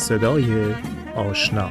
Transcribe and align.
صدای 0.00 0.74
آشنا. 1.16 1.70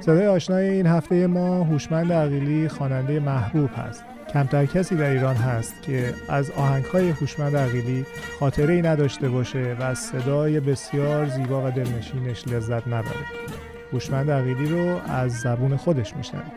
صدای 0.00 0.26
آشنای 0.26 0.68
این 0.68 0.86
هفته 0.86 1.26
ما 1.26 1.64
هوشمند 1.64 2.12
عقیلی 2.12 2.68
خواننده 2.68 3.20
محبوب 3.20 3.70
هست. 3.76 4.04
کمتر 4.32 4.66
کسی 4.66 4.96
در 4.96 5.10
ایران 5.10 5.36
هست 5.36 5.82
که 5.82 6.14
از 6.28 6.50
آهنگهای 6.50 7.10
هوشمند 7.10 7.56
عقیلی 7.56 8.06
خاطره 8.40 8.74
ای 8.74 8.82
نداشته 8.82 9.28
باشه 9.28 9.76
و 9.80 9.82
از 9.82 9.98
صدای 9.98 10.60
بسیار 10.60 11.28
زیبا 11.28 11.66
و 11.66 11.70
دلنشینش 11.70 12.48
لذت 12.48 12.88
نبره. 12.88 13.26
هوشمند 13.92 14.30
عقیلی 14.30 14.66
رو 14.66 15.00
از 15.08 15.40
زبون 15.40 15.76
خودش 15.76 16.16
میشنویم 16.16 16.52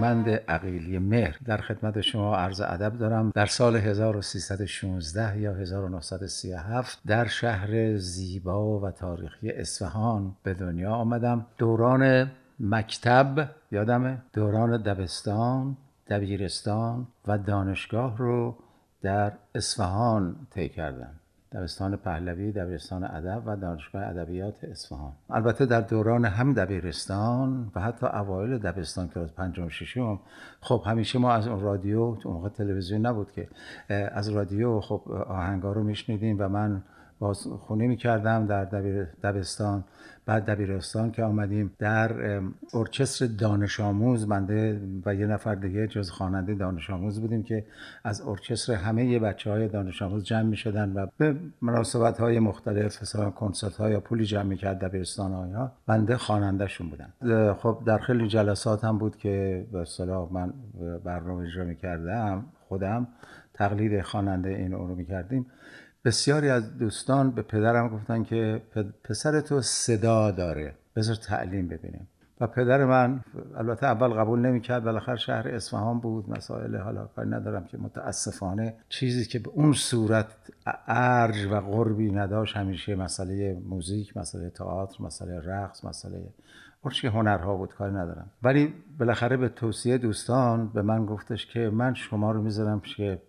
هوشمند 0.00 0.28
عقیلی 0.28 0.98
مهر. 0.98 1.38
در 1.44 1.56
خدمت 1.56 2.00
شما 2.00 2.36
عرض 2.36 2.60
ادب 2.60 2.98
دارم. 2.98 3.32
در 3.34 3.46
سال 3.46 3.76
1316 3.76 5.38
یا 5.38 5.54
1937 5.54 6.98
در 7.06 7.26
شهر 7.26 7.96
زیبا 7.96 8.80
و 8.80 8.90
تاریخی 8.90 9.50
اصفهان 9.50 10.36
به 10.42 10.54
دنیا 10.54 10.92
آمدم. 10.92 11.46
دوران 11.58 12.30
مکتب 12.60 13.48
یادمه 13.72 14.18
دوران 14.32 14.82
دبستان 14.82 15.76
دبیرستان 16.08 17.06
و 17.26 17.38
دانشگاه 17.38 18.18
رو 18.18 18.56
در 19.02 19.32
اصفهان 19.54 20.36
طی 20.50 20.68
کردم. 20.68 21.19
دبستان 21.52 21.96
پهلوی 21.96 22.52
دبیرستان 22.52 23.04
ادب 23.04 23.42
و 23.46 23.56
دانشگاه 23.56 24.06
ادبیات 24.06 24.64
اصفهان. 24.64 25.12
البته 25.30 25.66
در 25.66 25.80
دوران 25.80 26.24
هم 26.24 26.54
دبیرستان 26.54 27.70
و 27.74 27.80
حتی 27.80 28.06
اوایل 28.06 28.58
دبستان 28.58 29.08
که 29.08 29.20
از 29.20 29.34
پنجم 29.34 29.68
ششم 29.68 30.20
خب 30.60 30.82
همیشه 30.86 31.18
ما 31.18 31.32
از 31.32 31.46
اون 31.46 31.60
رادیو 31.60 32.00
اون 32.00 32.18
موقع 32.24 32.48
تلویزیون 32.48 33.06
نبود 33.06 33.32
که 33.32 33.48
از 33.88 34.28
رادیو 34.28 34.80
خب 34.80 35.12
آهنگا 35.28 35.72
رو 35.72 35.82
میشنیدیم 35.82 36.36
و 36.38 36.48
من 36.48 36.82
باز 37.20 37.46
خونه 37.46 37.86
می‌کردم 37.86 38.46
در 38.46 38.64
دبستان. 39.22 39.84
بعد 40.26 40.50
دبیرستان 40.50 41.10
که 41.10 41.22
آمدیم 41.22 41.72
در 41.78 42.40
ارکستر 42.74 43.26
دانش 43.26 43.80
آموز 43.80 44.28
منده 44.28 44.80
و 45.06 45.14
یه 45.14 45.26
نفر 45.26 45.54
دیگه 45.54 45.86
جز 45.86 46.10
خواننده 46.10 46.54
دانش 46.54 46.90
آموز 46.90 47.20
بودیم 47.20 47.42
که 47.42 47.64
از 48.04 48.20
ارکستر 48.20 48.74
همه 48.74 49.18
بچه 49.18 49.50
های 49.50 49.68
دانش 49.68 50.02
آموز 50.02 50.24
جمع 50.24 50.42
می 50.42 50.56
شدن 50.56 50.92
و 50.92 51.06
به 51.18 51.36
مناسبت 51.62 52.18
های 52.18 52.38
مختلف 52.38 53.02
مثلا 53.02 53.30
کنسرت 53.30 53.76
های 53.76 53.92
یا 53.92 54.00
پولی 54.00 54.24
جمع 54.24 54.42
می 54.42 54.56
کرد 54.56 54.84
دبیرستان 54.84 55.32
ها 55.32 55.72
بنده 55.86 56.16
خوانندهشون 56.16 56.90
بودم 56.90 57.54
خب 57.54 57.82
در 57.86 57.98
خیلی 57.98 58.28
جلسات 58.28 58.84
هم 58.84 58.98
بود 58.98 59.16
که 59.16 59.66
به 59.72 59.78
اصطلاح 59.78 60.32
من 60.32 60.52
برنامه 61.04 61.42
اجرا 61.42 61.64
می 61.64 61.76
کردم 61.76 62.44
خودم 62.68 63.08
تقلید 63.54 64.02
خواننده 64.02 64.48
این 64.48 64.72
رو 64.72 64.94
می 64.94 65.06
کردیم 65.06 65.46
بسیاری 66.04 66.48
از 66.48 66.78
دوستان 66.78 67.30
به 67.30 67.42
پدرم 67.42 67.88
گفتن 67.88 68.22
که 68.22 68.62
پسر 69.04 69.40
تو 69.40 69.60
صدا 69.60 70.30
داره. 70.30 70.74
بذار 70.96 71.16
تعلیم 71.16 71.68
ببینیم. 71.68 72.08
و 72.40 72.46
پدر 72.46 72.84
من 72.84 73.24
البته 73.56 73.86
اول 73.86 74.08
قبول 74.08 74.38
نمی‌کرد 74.38 74.84
بالاخره 74.84 75.16
شهر 75.16 75.48
اصفهان 75.48 76.00
بود 76.00 76.30
مسائل 76.30 76.76
حالا 76.76 77.06
کاری 77.06 77.30
ندارم 77.30 77.64
که 77.64 77.78
متاسفانه 77.78 78.74
چیزی 78.88 79.24
که 79.24 79.38
به 79.38 79.50
اون 79.50 79.72
صورت 79.72 80.26
ارج 80.86 81.46
و 81.46 81.60
قربی 81.60 82.10
نداشت 82.10 82.56
همیشه 82.56 82.94
مسئله 82.94 83.62
موزیک 83.68 84.16
مسئله 84.16 84.50
تئاتر 84.50 85.04
مسئله 85.04 85.40
رقص 85.40 85.84
مسئله 85.84 86.28
که 87.00 87.10
هنرها 87.10 87.56
بود 87.56 87.74
کاری 87.74 87.92
ندارم. 87.92 88.30
ولی 88.42 88.74
بالاخره 88.98 89.36
به 89.36 89.48
توصیه 89.48 89.98
دوستان 89.98 90.68
به 90.68 90.82
من 90.82 91.06
گفتش 91.06 91.46
که 91.46 91.70
من 91.70 91.94
شما 91.94 92.32
رو 92.32 92.42
می‌ذارم 92.42 92.80
که 92.80 93.22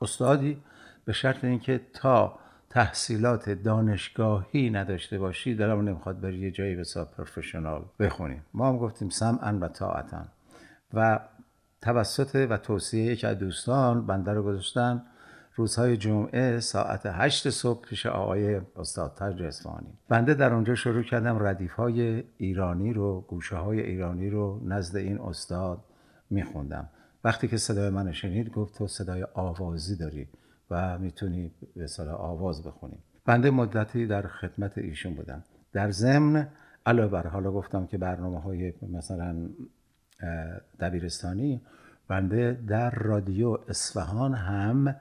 استادی 0.00 0.62
به 1.08 1.14
شرط 1.14 1.44
اینکه 1.44 1.80
تا 1.92 2.38
تحصیلات 2.70 3.50
دانشگاهی 3.50 4.70
نداشته 4.70 5.18
باشی 5.18 5.54
دلم 5.54 5.88
نمی‌خواد 5.88 6.20
بری 6.20 6.38
یه 6.38 6.50
جایی 6.50 6.76
بسا 6.76 7.04
پروفشنال 7.04 7.84
بخونیم 7.98 8.42
ما 8.54 8.68
هم 8.68 8.78
گفتیم 8.78 9.08
سمعا 9.08 9.58
و 9.60 9.68
طاعتا. 9.68 10.24
و 10.94 11.20
توسط 11.82 12.46
و 12.50 12.56
توصیه 12.56 13.04
یک 13.04 13.24
از 13.24 13.38
دوستان 13.38 14.06
بنده 14.06 14.32
رو 14.32 14.42
گذاشتن. 14.42 15.02
روزهای 15.54 15.96
جمعه 15.96 16.60
ساعت 16.60 17.06
هشت 17.06 17.50
صبح 17.50 17.80
پیش 17.80 18.06
آقای 18.06 18.60
استاد 18.76 19.14
تاج 19.14 19.42
اصفهانی. 19.42 19.98
بنده 20.08 20.34
در 20.34 20.54
اونجا 20.54 20.74
شروع 20.74 21.02
کردم 21.02 21.42
ردیف 21.42 21.72
های 21.72 22.24
ایرانی 22.36 22.92
رو 22.92 23.20
گوشه 23.20 23.56
های 23.56 23.80
ایرانی 23.80 24.30
رو 24.30 24.60
نزد 24.64 24.96
این 24.96 25.20
استاد 25.20 25.84
میخوندم. 26.30 26.88
وقتی 27.24 27.48
که 27.48 27.56
صدای 27.56 27.90
من 27.90 28.12
شنید 28.12 28.52
گفت 28.52 28.78
تو 28.78 28.86
صدای 28.86 29.26
آوازی 29.34 29.96
داری. 29.96 30.28
و 30.70 30.98
می‌تونی 30.98 31.50
به 31.76 31.86
صلاح 31.86 32.14
آواز 32.14 32.62
بخونی. 32.62 32.98
بنده 33.26 33.50
مدتی 33.50 34.06
در 34.06 34.26
خدمت 34.26 34.78
ایشون 34.78 35.14
بودم. 35.14 35.44
در 35.72 35.90
ضمن 35.90 36.48
علاوه 36.86 37.08
بر 37.10 37.26
حالا 37.26 37.52
گفتم 37.52 37.86
که 37.86 37.98
برنامه 37.98 38.40
های 38.40 38.72
مثلا 38.92 39.48
دبیرستانی 40.80 41.60
بنده 42.08 42.58
در 42.68 42.90
رادیو 42.90 43.58
اصفهان 43.68 44.34
هم 44.34 44.96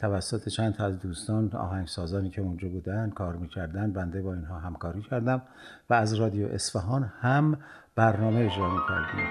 توسط 0.00 0.48
چند 0.48 0.74
تا 0.74 0.84
از 0.84 1.00
دوستان 1.00 1.50
آهنگسازانی 1.52 2.30
که 2.30 2.42
اونجا 2.42 2.68
بودن 2.68 3.10
کار 3.10 3.36
می‌کردن 3.36 3.92
بنده 3.92 4.22
با 4.22 4.34
اینها 4.34 4.58
همکاری 4.58 5.02
کردم 5.02 5.42
و 5.90 5.94
از 5.94 6.14
رادیو 6.14 6.46
اصفهان 6.46 7.12
هم 7.20 7.58
برنامه 7.94 8.40
اجرا 8.40 8.74
می‌کردیم. 8.74 9.26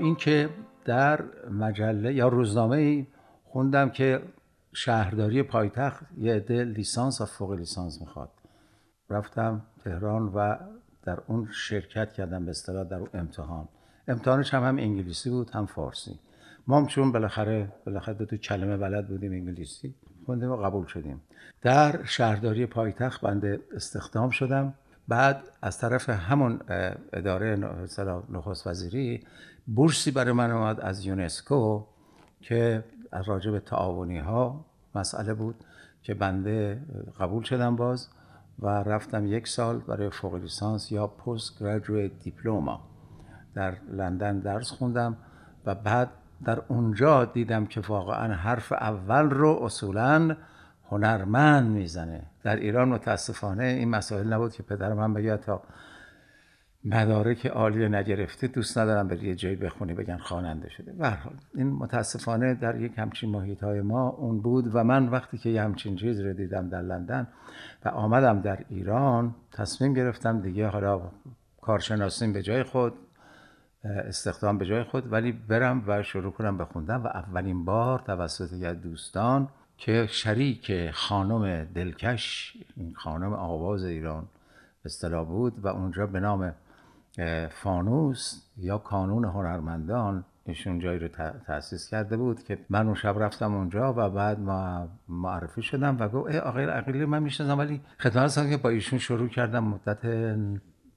اینکه 0.00 0.48
در 0.84 1.24
مجله 1.50 2.14
یا 2.14 2.28
روزنامه 2.28 2.76
ای 2.76 3.06
خوندم 3.44 3.90
که 3.90 4.22
شهرداری 4.72 5.42
پایتخت 5.42 6.04
یه 6.18 6.34
عده 6.34 6.64
لیسانس 6.64 7.20
و 7.20 7.24
فوق 7.24 7.52
لیسانس 7.52 8.00
می‌خواد. 8.00 8.30
رفتم 9.10 9.62
تهران 9.84 10.22
و 10.22 10.56
در 11.02 11.18
اون 11.26 11.48
شرکت 11.52 12.12
کردم 12.12 12.44
به 12.44 12.50
اصطلاح 12.50 12.84
در 12.84 12.96
اون 12.96 13.08
امتحان. 13.14 13.68
امتحانش 14.08 14.54
هم 14.54 14.62
هم 14.64 14.78
انگلیسی 14.78 15.30
بود 15.30 15.50
هم 15.50 15.66
فارسی. 15.66 16.18
ما 16.66 16.78
هم 16.78 16.86
چون 16.86 17.12
بالاخره 17.12 17.72
بالاخره 17.86 18.14
دو 18.14 18.36
کلمه 18.36 18.76
بلد 18.76 19.08
بودیم 19.08 19.32
انگلیسی 19.32 19.94
خوندیم 20.26 20.50
و 20.50 20.56
قبول 20.56 20.86
شدیم. 20.86 21.20
در 21.62 22.04
شهرداری 22.04 22.66
پایتخت 22.66 23.20
بنده 23.20 23.60
استخدام 23.74 24.30
شدم. 24.30 24.74
بعد 25.08 25.42
از 25.62 25.78
طرف 25.78 26.08
همون 26.08 26.60
اداره 27.12 27.56
نخست 28.30 28.66
وزیری 28.66 29.22
بورسی 29.74 30.10
برای 30.10 30.32
من 30.32 30.50
اومد 30.50 30.80
از 30.80 31.06
یونسکو 31.06 31.84
که 32.40 32.84
از 33.12 33.28
راجع 33.28 33.50
به 33.50 33.60
تعاونی 33.60 34.18
ها 34.18 34.64
مسئله 34.94 35.34
بود 35.34 35.54
که 36.02 36.14
بنده 36.14 36.82
قبول 37.20 37.42
شدم 37.42 37.76
باز 37.76 38.08
و 38.58 38.68
رفتم 38.68 39.26
یک 39.26 39.48
سال 39.48 39.78
برای 39.78 40.10
فوق 40.10 40.34
لیسانس 40.34 40.92
یا 40.92 41.06
پست 41.06 41.62
گریجویت 41.62 42.18
دیپلوما 42.18 42.80
در 43.54 43.76
لندن 43.92 44.38
درس 44.38 44.70
خوندم 44.70 45.16
و 45.66 45.74
بعد 45.74 46.10
در 46.44 46.62
اونجا 46.68 47.24
دیدم 47.24 47.66
که 47.66 47.80
واقعا 47.80 48.34
حرف 48.34 48.72
اول 48.72 49.30
رو 49.30 49.58
اصولا 49.62 50.36
هنرمند 50.90 51.70
می‌زنه. 51.70 52.22
در 52.42 52.56
ایران 52.56 52.88
متاسفانه 52.88 53.64
این 53.64 53.88
مسائل 53.88 54.32
نبود 54.32 54.52
که 54.52 54.62
پدر 54.62 54.92
من 54.92 55.14
بگه 55.14 55.36
تا 55.36 55.62
مدارک 56.84 57.46
عالی 57.46 57.88
نگرفته 57.88 58.46
دوست 58.46 58.78
ندارم 58.78 59.08
بری 59.08 59.28
یه 59.28 59.34
جایی 59.34 59.56
بخونی 59.56 59.94
بگن 59.94 60.16
خواننده 60.16 60.68
شده. 60.70 60.92
به 60.92 61.08
حال 61.08 61.34
این 61.54 61.70
متاسفانه 61.70 62.54
در 62.54 62.80
یک 62.80 62.92
همچین 62.98 63.30
محیط 63.30 63.62
های 63.62 63.80
ما 63.80 64.08
اون 64.08 64.40
بود 64.40 64.74
و 64.74 64.84
من 64.84 65.08
وقتی 65.08 65.38
که 65.38 65.50
یه 65.50 65.62
همچین 65.62 65.96
چیز 65.96 66.20
رو 66.20 66.32
دیدم 66.32 66.68
در 66.68 66.82
لندن 66.82 67.26
و 67.84 67.88
آمدم 67.88 68.40
در 68.40 68.64
ایران 68.68 69.34
تصمیم 69.52 69.94
گرفتم 69.94 70.40
دیگه 70.40 70.66
حالا 70.66 71.00
کارشناسیم 71.60 72.32
به 72.32 72.42
جای 72.42 72.62
خود 72.62 72.92
استخدام 73.84 74.58
به 74.58 74.66
جای 74.66 74.82
خود 74.82 75.12
ولی 75.12 75.32
برم 75.32 75.84
و 75.86 76.02
شروع 76.02 76.32
کنم 76.32 76.58
بخوندم 76.58 77.04
و 77.04 77.06
اولین 77.06 77.64
بار 77.64 77.98
توسط 77.98 78.52
یه 78.52 78.72
دوستان 78.72 79.48
که 79.76 80.06
شریک 80.10 80.90
خانم 80.90 81.64
دلکش 81.64 82.56
خانم 82.94 83.32
آواز 83.32 83.84
ایران 83.84 84.28
اصطلاح 84.84 85.26
بود 85.26 85.64
و 85.64 85.68
اونجا 85.68 86.06
به 86.06 86.20
نام 86.20 86.54
فانوس 87.62 88.42
یا 88.56 88.78
کانون 88.78 89.24
هنرمندان 89.24 90.24
ایشون 90.44 90.78
جایی 90.78 90.98
رو 90.98 91.08
تأسیس 91.46 91.88
کرده 91.88 92.16
بود 92.16 92.42
که 92.42 92.58
من 92.70 92.86
اون 92.86 92.94
شب 92.94 93.16
رفتم 93.18 93.54
اونجا 93.54 93.94
و 93.96 94.10
بعد 94.10 94.40
ما 94.40 94.88
معرفی 95.08 95.62
شدم 95.62 95.96
و 96.00 96.08
گفت 96.08 96.34
آقای 96.34 96.64
عقیلی 96.64 97.04
من 97.04 97.22
می‌شناسم 97.22 97.58
ولی 97.58 97.80
خدمت 98.00 98.50
که 98.50 98.56
با 98.56 98.68
ایشون 98.68 98.98
شروع 98.98 99.28
کردم 99.28 99.64
مدت 99.64 100.04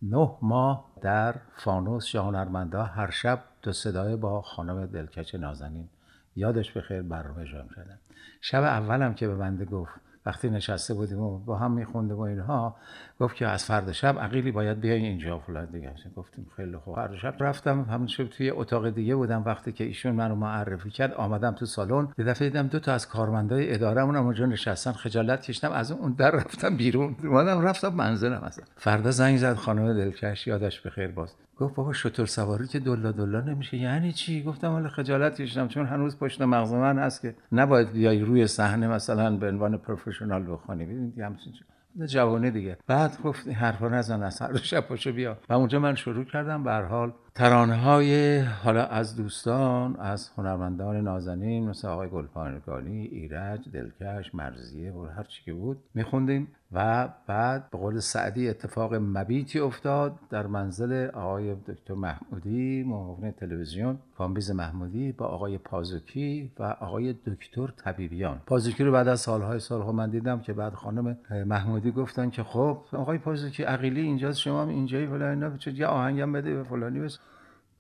نه 0.02 0.38
ماه 0.42 0.86
در 1.02 1.36
فانوس 1.56 2.16
یا 2.16 2.24
هنرمندا. 2.24 2.84
هر 2.84 3.10
شب 3.10 3.40
دو 3.62 3.72
صدای 3.74 4.16
با 4.16 4.42
خانم 4.42 4.86
دلکچ 4.86 5.36
نازنین. 5.36 5.90
یادش 6.36 6.72
به 6.72 6.82
خیر 6.82 7.02
برنامه 7.02 7.42
اجرا 7.42 7.66
کردم. 7.76 8.00
شب 8.42 8.64
اولم 8.64 9.14
که 9.14 9.28
به 9.28 9.36
بنده 9.36 9.66
گفت 9.66 9.92
وقتی 10.26 10.50
نشسته 10.50 10.94
بودیم 10.94 11.20
و 11.20 11.40
با 11.40 11.58
هم 11.58 11.72
میخوندیم 11.72 12.18
و 12.18 12.22
اینها 12.22 12.76
گفت 13.24 13.36
که 13.36 13.48
از 13.48 13.66
فردا 13.66 13.92
شب 13.92 14.20
عقیلی 14.20 14.52
باید 14.52 14.80
بیای 14.80 15.06
اینجا 15.06 15.40
فلان 15.40 15.66
دیگه. 15.66 15.94
گفتیم 16.16 16.46
خیلی 16.56 16.78
خوب. 16.78 16.96
فردا 16.96 17.18
شب 17.18 17.36
رفتم 17.40 17.82
همون 17.82 18.08
شب 18.08 18.28
توی 18.28 18.50
اتاق 18.50 18.90
دیگه 18.90 19.16
بودم. 19.16 19.44
وقتی 19.46 19.72
که 19.72 19.84
ایشون 19.84 20.16
منو 20.16 20.36
معرفی 20.36 20.90
کرد 20.90 21.14
آمدم 21.14 21.52
تو 21.52 21.66
سالن. 21.66 22.08
یه 22.18 22.26
دفعه 22.26 22.50
دیدم 22.50 22.68
دو 22.68 22.80
تا 22.80 22.94
از 22.94 23.08
کارمندای 23.08 23.74
ادارهمون 23.74 24.16
اونجا 24.16 24.46
نشستن 24.46 24.92
خجالت 24.92 25.42
کشیدم. 25.42 25.72
از 25.72 25.92
اون 25.92 26.12
در 26.14 26.32
رفتم 26.32 26.78
بیرون. 26.78 27.16
اومدم 27.24 27.62
رفتم 27.62 27.94
منزلم 27.94 28.44
اصلا. 28.44 28.66
فردا 28.76 29.12
زنگ 29.12 29.38
زد 29.38 29.54
خانم 29.54 29.94
دلکش 29.94 30.48
یادش 30.48 30.82
بخیر 30.82 31.08
باز. 31.08 31.36
گفت 31.58 31.76
بابا 31.76 31.94
شطور 31.94 32.26
سواری 32.26 32.68
که 32.68 32.80
دلا 32.80 33.12
دلا 33.12 33.42
نمیشه. 33.42 33.78
یعنی 33.78 34.12
چی؟ 34.12 34.44
گفتم 34.44 34.72
حالا 34.72 34.90
خجالت 34.90 35.42
کشیدم 35.42 35.68
چون 35.68 35.86
هنوز 35.86 36.18
پشت 36.18 36.42
مغز 36.42 36.74
من 36.74 37.00
هست 37.00 37.22
که 37.22 37.36
نباید 37.52 37.92
بیای 37.92 38.20
روی 38.20 38.48
صحنه 38.48 38.88
مثلا 38.88 39.38
به 39.38 39.48
عنوان 39.48 39.78
پروفشنال 39.78 40.52
بخونی. 40.52 40.86
ببینید 40.86 41.20
همچین 41.20 41.54
جوانه 42.06 42.52
دیگه. 42.52 42.78
بعد 42.88 43.22
گفت 43.22 43.48
حرفا 43.48 43.90
نزن 43.90 44.24
از 44.24 44.42
هر 44.42 44.58
شب 44.58 44.80
پاشو 44.80 45.12
بیا. 45.12 45.38
و 45.50 45.54
اونجا 45.54 45.80
من 45.80 45.96
شروع 45.96 46.24
کردم. 46.24 46.64
به 46.64 46.72
حال 46.72 47.14
ترانه 47.36 47.76
های 47.76 48.40
حالا 48.40 48.86
از 48.86 49.16
دوستان 49.16 49.96
از 49.96 50.30
هنرمندان 50.38 50.96
نازنین 50.96 51.70
مثل 51.70 51.88
آقای 51.88 52.10
گلپانگانی 52.10 53.02
ایرج 53.06 53.70
دلکش 53.74 54.36
مرزیه 54.36 54.92
و 54.92 55.06
هر 55.06 55.24
چی 55.24 55.44
که 55.44 55.54
بود 55.54 55.78
میخوندیم. 55.94 56.48
و 56.74 57.10
بعد 57.28 57.70
به 57.72 57.78
قول 57.78 58.00
سعدی 58.00 58.50
اتفاق 58.50 58.94
مبیتی 58.94 59.60
افتاد 59.60 60.20
در 60.30 60.48
منزل 60.48 61.10
آقای 61.14 61.56
دکتر 61.56 61.94
محمودی 61.94 62.84
معاون 62.84 63.32
تلویزیون. 63.32 63.98
کامبیز 64.18 64.52
محمودی 64.52 65.12
با 65.12 65.26
آقای 65.26 65.58
پازوکی 65.58 66.52
و 66.60 66.64
آقای 66.64 67.14
دکتر 67.14 67.68
طبیبیان. 67.68 68.42
پازوکی 68.46 68.84
رو 68.84 68.92
بعد 68.92 69.08
از 69.08 69.20
سالهای 69.20 69.60
سالها 69.60 69.92
من 69.92 70.10
دیدم 70.10 70.40
که 70.40 70.54
بعد 70.54 70.74
خانم 70.74 71.18
محمودی 71.46 71.92
گفتن 71.92 72.30
که 72.30 72.44
خب 72.44 72.78
آقای 72.92 73.18
پازوکی 73.18 73.64
عقیلی 73.64 74.02
اینجاست 74.02 74.40
شما 74.40 74.62
هم 74.62 74.70
اینجایی 74.70 75.08
فلان 75.08 75.44
اینا 75.44 75.58
یه 75.76 75.88
آهنگم 75.88 76.32
بده 76.32 76.56
به 76.56 76.64
فلانی 76.64 77.00
بس 77.00 77.20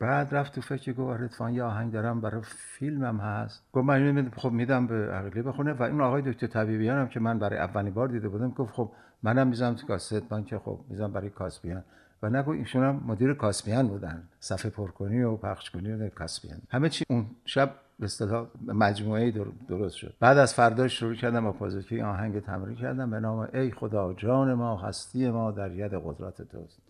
بعد 0.03 0.35
رفت 0.35 0.55
تو 0.55 0.61
فکر 0.61 0.93
گفت 0.93 1.41
آره 1.41 1.53
یه 1.53 1.63
آهنگ 1.63 1.91
دارم 1.91 2.21
برای 2.21 2.41
فیلمم 2.77 3.17
هست. 3.17 3.63
گفت 3.73 3.85
من 3.85 4.31
خب 4.37 4.51
میدم 4.51 4.87
به 4.87 5.11
عقیلی 5.11 5.41
بخونه 5.41 5.73
و 5.73 5.83
این 5.83 6.01
آقای 6.01 6.21
دکتر 6.21 6.47
طبیبیان 6.47 6.97
هم 6.97 7.07
که 7.07 7.19
من 7.19 7.39
برای 7.39 7.59
اولین 7.59 7.93
بار 7.93 8.07
دیده 8.07 8.29
بودم 8.29 8.49
گفت 8.49 8.73
خب 8.73 8.91
منم 9.23 9.47
می‌ذارم 9.47 9.73
تو 9.73 9.87
کاست 9.87 10.33
من 10.33 10.43
که 10.43 10.59
خب 10.59 10.79
می‌ذارم 10.89 11.13
برای 11.13 11.29
کاسپیان. 11.29 11.83
و 12.23 12.29
نگو 12.29 12.51
ایشون 12.51 12.83
هم 12.83 13.03
مدیر 13.07 13.33
کاسپیان 13.33 13.87
بودن 13.87 14.23
صفحه 14.39 14.71
پرکنی 14.71 15.23
و 15.23 15.35
پخش 15.35 15.69
کنی 15.69 15.91
و 15.91 16.09
کاسپیان. 16.09 16.57
همه 16.69 16.89
چی 16.89 17.05
اون 17.09 17.25
شب 17.45 17.71
به 17.99 18.05
اصطلاح 18.05 18.47
مجموعه 18.67 19.31
درست 19.67 19.95
شد. 19.95 20.13
بعد 20.19 20.37
از 20.37 20.53
فردا 20.53 20.87
شروع 20.87 21.15
کردم 21.15 21.43
با 21.43 21.51
پازیکی 21.51 22.01
آهنگ 22.01 22.39
تمرین 22.39 22.75
کردم 22.75 23.11
به 23.11 23.19
نام 23.19 23.47
ای 23.53 23.71
خدا 23.71 24.13
جان 24.13 24.53
ما 24.53 24.77
هستی 24.77 25.29
ما 25.29 25.51
در 25.51 25.71
ید 25.71 25.93
قدرت 25.93 26.41
توست. 26.41 26.82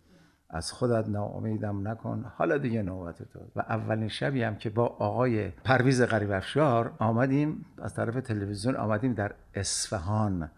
از 0.53 0.71
خودت 0.71 1.09
ناامیدم 1.09 1.87
نکن. 1.87 2.25
حالا 2.37 2.57
دیگه 2.57 2.81
نوبت 2.81 3.23
تو. 3.23 3.39
و 3.55 3.59
اولین 3.59 4.07
شبی 4.07 4.43
هم 4.43 4.55
که 4.55 4.69
با 4.69 4.85
آقای 4.85 5.49
پرویز 5.49 6.01
غریب 6.01 6.31
افشار 6.31 6.93
آمدیم 6.99 7.65
از 7.81 7.93
طرف 7.95 8.15
تلویزیون 8.15 8.75
آمدیم 8.75 9.13
در 9.13 9.31
اصفهان 9.53 10.49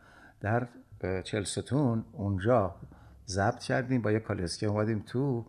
در 0.42 0.68
چلستون 1.24 2.06
اونجا 2.14 2.76
ضبط 3.28 3.60
کردیم 3.60 4.02
با 4.02 4.12
یه 4.12 4.20
کالسکی 4.20 4.66
اومدیم 4.66 5.04
تو 5.08 5.46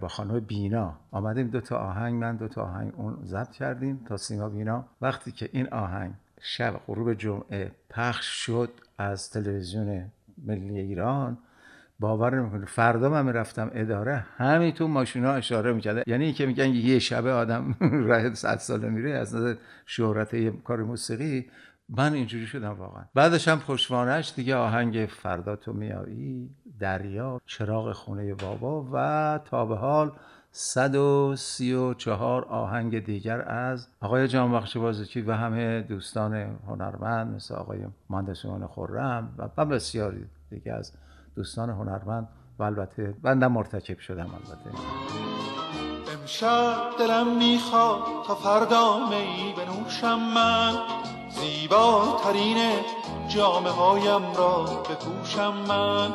با 0.00 0.08
خانم 0.08 0.40
بینا. 0.40 0.96
آمدیم 1.10 1.48
دو 1.48 1.60
تا 1.60 1.76
آهنگ 1.76 2.20
من 2.20 2.36
دو 2.36 2.48
تا 2.48 2.62
آهنگ 2.62 2.92
اون 2.96 3.18
ضبط 3.24 3.50
کردیم 3.50 4.04
تا 4.08 4.16
سیما 4.16 4.48
بینا. 4.48 4.84
وقتی 5.00 5.32
که 5.32 5.48
این 5.52 5.68
آهنگ 5.68 6.14
شب 6.40 6.80
غروب 6.86 7.14
جمعه 7.14 7.72
پخش 7.90 8.26
شد 8.26 8.70
از 8.98 9.30
تلویزیون 9.30 10.10
ملی 10.46 10.78
ایران 10.78 11.38
باور 12.02 12.40
نمی‌کنه 12.40 12.66
فردا 12.66 13.08
من 13.08 13.26
می‌رفتم 13.26 13.70
اداره 13.74 14.24
همین 14.36 14.72
تو 14.72 14.88
ماشینا 14.88 15.32
اشاره 15.32 15.72
می‌کرده. 15.72 16.02
یعنی 16.06 16.32
که 16.32 16.46
میگن 16.46 16.68
یه 16.74 16.98
شبه 16.98 17.32
آدم 17.32 17.74
راه 18.08 18.34
صد 18.34 18.58
ساله 18.58 18.88
میره 18.88 19.10
از 19.10 19.34
نظر 19.34 19.54
شهرت 19.86 20.34
یه 20.34 20.52
کار 20.64 20.82
موسیقی 20.82 21.46
من 21.88 22.12
اینجوری 22.12 22.46
شدم 22.46 22.72
واقعا. 22.72 23.04
بعدش 23.14 23.48
هم 23.48 23.58
خوشوانش 23.58 24.32
دیگه 24.36 24.56
آهنگ 24.56 25.08
فردا 25.22 25.56
تو 25.56 25.72
میایی 25.72 26.50
دریا 26.80 27.40
چراغ 27.46 27.92
خونه 27.92 28.34
بابا 28.34 28.88
و 28.92 29.40
تا 29.44 29.66
به 29.66 29.76
حال 29.76 30.12
134 30.52 32.44
آهنگ 32.44 33.04
دیگر 33.04 33.40
از 33.40 33.88
آقای 34.00 34.28
جان 34.28 34.52
بخش 34.52 34.76
بازیچی 34.76 35.20
و 35.20 35.32
همه 35.32 35.82
دوستان 35.82 36.34
هنرمند 36.66 37.34
مثل 37.34 37.54
آقای 37.54 37.78
مهندسیان 38.10 38.66
خورم 38.66 39.34
و 39.56 39.64
بسیاری 39.66 40.26
دیگه 40.50 40.72
از 40.72 40.92
دوستان 41.36 41.70
هنرمند 41.70 42.28
و 42.58 42.62
البته 42.62 43.14
بندم 43.22 43.52
مرتکب 43.52 43.98
شدم 43.98 44.30
البته. 44.34 44.70
امشب 46.20 46.98
دلم 46.98 47.36
می‌خواد 47.36 48.02
تا 48.26 48.34
فردا 48.34 48.98
می 49.06 49.54
بنوشم 49.56 50.18
من. 50.18 50.78
زیباترین 51.30 52.72
جامعه 53.28 53.72
هایم 53.72 54.34
را 54.34 54.62
بپوشم 54.64 55.52
من. 55.68 56.14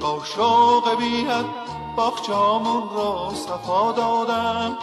با 0.00 0.20
شوق 0.24 0.98
بیند 0.98 1.44
باخچامون 1.96 2.82
را 2.96 3.30
صفا 3.34 3.92
دادم. 3.92 4.76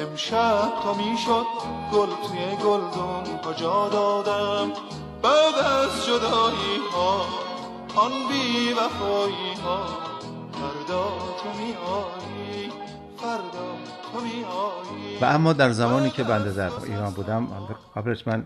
امشب 0.00 0.72
تا 0.82 0.94
می‌شد 0.94 1.46
گل 1.92 2.06
توی 2.06 2.56
گلدون 2.64 3.38
کجا 3.38 3.88
دادم؟ 3.88 4.72
بعد 5.22 5.54
از 5.54 6.06
جدایی 6.06 6.78
ها 6.94 7.51
آن 7.96 8.10
بی 8.10 8.72
وفایی 8.72 9.54
ها 9.64 9.86
فردا 10.52 11.04
تو 11.42 11.48
می 11.48 11.72
آیی 11.72 12.70
فردا 13.16 13.68
تو 14.12 14.20
می 14.20 14.44
آیی 14.44 15.18
و 15.20 15.24
اما 15.24 15.52
در 15.52 15.70
زمانی 15.70 16.10
که 16.10 16.22
بنده 16.22 16.52
در 16.52 16.70
ایران 16.86 17.12
بودم 17.12 17.48
قبلش 17.96 18.26
من 18.26 18.44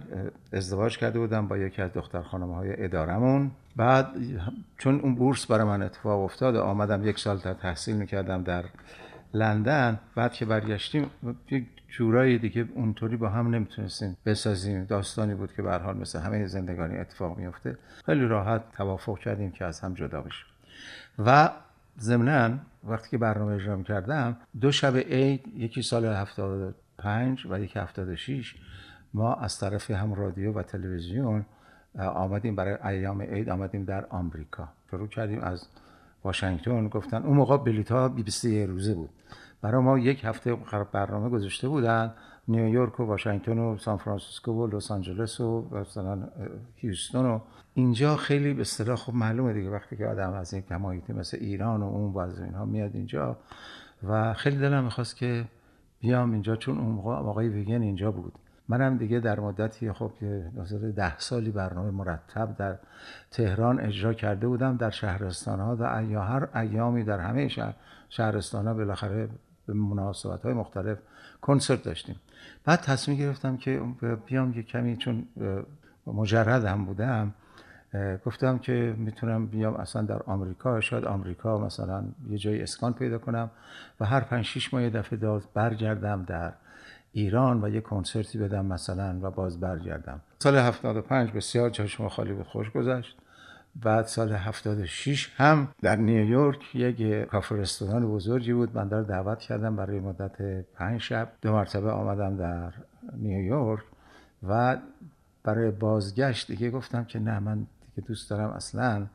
ازدواج 0.53 0.99
کرده 0.99 1.19
بودم 1.19 1.49
با 1.49 1.59
یکی 1.59 1.83
از 1.83 1.91
دختر 1.93 2.23
خانم 2.23 2.53
های 2.53 2.85
ادارمون 2.85 3.51
بعد 3.77 4.07
چون 4.79 5.01
اون 5.01 5.15
بورس 5.15 5.47
برای 5.47 5.65
من 5.65 5.83
اتفاق 5.83 6.21
افتاد 6.21 6.57
آمدم 6.57 7.09
یک 7.09 7.19
سال 7.19 7.39
تا 7.39 7.55
تحصیل 7.55 7.97
می‌کردم 7.97 8.43
در 8.43 8.65
لندن. 9.35 9.99
بعد 10.15 10.33
که 10.33 10.45
برگشتیم 10.45 11.11
جورایی 11.89 12.39
دیگه 12.39 12.69
اونطوری 12.75 13.17
با 13.17 13.29
هم 13.29 13.55
نمی‌تونستیم 13.55 14.17
بسازیم. 14.27 14.85
داستانی 14.85 15.35
بود 15.35 15.53
که 15.53 15.63
به 15.63 15.79
حال 15.79 15.97
مثل 15.97 16.19
همه 16.19 16.47
زندگانی 16.47 16.97
اتفاق 16.97 17.39
میفته 17.39 17.79
خیلی 18.07 18.27
راحت 18.27 18.63
توافق 18.77 19.19
کردیم 19.19 19.51
که 19.51 19.65
از 19.65 19.81
هم 19.81 19.95
جدا 19.95 20.21
بشیم. 20.21 20.47
و 21.19 21.51
ضمنا 22.01 22.59
وقتی 22.85 23.11
که 23.11 23.19
برنامه 23.19 23.55
اجرا 23.55 23.83
کردم 23.83 24.37
دو 24.61 24.73
شب 24.73 24.97
عید 24.97 25.49
یکی 25.57 25.83
سال 25.83 26.05
75 26.05 27.47
و 27.51 27.61
یکی 27.61 27.79
76 27.79 28.55
ما 29.15 29.35
از 29.35 29.59
طرف 29.59 29.91
هم 29.91 30.15
رادیو 30.15 30.53
و 30.53 30.63
تلویزیون 30.63 31.47
آمدیم 31.99 32.57
برای 32.57 32.75
ایام 32.85 33.23
عید 33.23 33.49
آمدیم 33.49 33.85
در 33.85 34.07
آمریکا. 34.07 34.69
شروع 34.91 35.09
کردیم 35.09 35.41
از 35.41 35.69
واشنگتن 36.27 36.89
گفتن 36.89 37.23
اون 37.23 37.37
موقع 37.37 37.57
بلیط 37.57 37.93
ها 37.93 38.09
21 38.09 38.69
روزه 38.69 38.95
بود. 38.95 39.11
برای 39.63 39.83
ما 39.83 39.99
یک 39.99 40.25
هفته 40.25 40.55
برنامه 40.93 41.29
گذاشته 41.29 41.69
بودن. 41.69 42.15
نیویورک 42.49 43.01
و 43.01 43.05
واشنگتن 43.05 43.59
و 43.59 43.77
سان 43.79 43.97
فرانسیسکو 43.97 44.53
و 44.53 44.77
لس 44.77 44.91
آنجلس 44.91 45.41
و 45.41 45.69
مثلا 45.71 46.29
هیوستون 46.77 47.27
و 47.27 47.41
اینجا 47.75 48.17
خیلی 48.17 48.55
به 48.55 48.61
اصطلاح 48.61 48.97
خب 48.97 49.15
معلومه 49.15 49.53
دیگه 49.53 49.71
وقتی 49.71 49.97
که 49.97 50.07
آدم 50.07 50.33
از 50.33 50.55
یک 50.55 50.73
محیطی 50.73 51.13
مثل 51.13 51.39
ایران 51.41 51.83
و 51.83 51.87
اون 51.87 52.13
و 52.13 52.19
اینها 52.19 52.65
میاد 52.65 52.95
اینجا 52.95 53.37
و 54.09 54.35
خیلی 54.35 54.57
دلم 54.57 54.85
می‌خواست 54.85 55.17
که 55.17 55.45
بیام 56.01 56.33
اینجا 56.33 56.57
چون 56.57 56.79
اون 56.79 56.89
موقع 56.89 57.13
آقای 57.13 57.49
ویگن 57.49 57.83
اینجا 57.83 58.11
بود. 58.11 58.33
منم 58.69 58.97
دیگه 58.97 59.21
در 59.21 59.41
مدتی 59.41 59.93
خب 59.93 60.13
که 60.21 60.51
ده 60.97 61.19
سالی 61.19 61.51
برنامه 61.51 61.91
مرتب 61.91 62.57
در 62.57 62.79
تهران 63.31 63.81
اجرا 63.81 64.15
کرده 64.15 64.49
بودم 64.49 64.77
در 64.77 64.91
شهرستان 64.91 65.61
ها 65.61 65.75
در 65.75 66.05
یا 66.05 66.23
هر 66.23 66.59
ایامی 66.59 67.05
در 67.05 67.21
همه 67.21 67.49
شهر 67.49 67.75
شهرستان 68.09 68.67
ها 68.67 68.75
بالاخره 68.75 69.29
به 69.67 69.73
مناسبت 69.73 70.43
های 70.43 70.55
مختلف 70.55 70.99
کنسرت 71.41 71.83
داشتیم. 71.83 72.17
بعد 72.65 72.81
تصمیم 72.81 73.19
گرفتم 73.19 73.57
که 73.57 73.83
بیام 74.27 74.53
یه 74.57 74.63
کمی 74.63 74.97
چون 74.97 75.27
مجرد 76.07 76.65
هم 76.65 76.85
بودم 76.85 77.35
گفتم 78.27 78.59
که 78.59 78.95
می‌تونم 78.99 79.47
بیام 79.47 79.75
اصلا 79.75 80.03
در 80.03 80.23
آمریکا 80.27 80.81
شاید 80.81 81.05
آمریکا 81.05 81.59
مثلا 81.59 82.05
یه 82.31 82.39
جای 82.39 82.63
اسکان 82.63 82.93
پیدا 82.93 83.19
کنم 83.19 83.51
و 84.01 84.05
هر 84.05 84.21
پنج 84.21 84.45
شیش 84.45 84.75
ماه 84.75 84.83
یه 84.83 84.91
دفعه 84.91 85.19
دار 85.19 85.43
برگردم 85.55 86.25
در 86.25 86.53
ایران 87.13 87.65
و 87.65 87.69
یه 87.69 87.81
کنسرتی 87.81 88.39
بدم 88.39 88.67
مثلا 88.67 89.19
و 89.23 89.31
باز 89.31 89.61
برگردم. 89.61 90.21
سال 90.39 90.57
75 90.57 91.31
بسیار 91.31 91.73
شما 91.73 92.09
خالی 92.09 92.33
بود 92.33 92.47
خوش 92.47 92.71
گذشت. 92.71 93.17
بعد 93.83 94.07
سال 94.07 94.33
76 94.33 95.33
هم 95.37 95.69
در 95.83 95.97
نیویورک 95.97 96.75
یک 96.75 97.25
کافه 97.25 97.55
رستوران 97.55 98.07
بزرگی 98.07 98.53
بود. 98.53 98.77
من 98.77 98.89
در 98.89 99.03
دعوت 99.03 99.39
کردم 99.39 99.77
برای 99.77 100.01
مدت 100.01 100.65
پنج 100.75 101.01
شب. 101.01 101.29
دو 101.43 101.53
مرتبه 101.53 101.91
آمدم 101.91 102.37
در 102.37 102.73
نیویورک 103.17 103.85
و 104.49 104.77
برای 105.45 105.71
بازگشت 105.71 106.47
دیگه 106.47 106.71
گفتم 106.71 107.05
که 107.05 107.19
نه 107.19 107.39
من 107.39 107.67
دیگه 107.97 108.09
دوست 108.09 108.31
دارم 108.31 108.51
اصلا 108.51 109.07